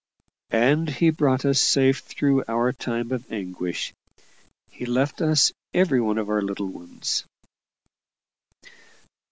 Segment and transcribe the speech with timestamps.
[0.55, 3.93] And He brought us safe through our time of anguish:
[4.71, 7.23] He left us every one of our little ones.